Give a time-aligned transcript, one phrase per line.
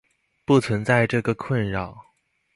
[0.45, 2.03] 不存在这个困扰。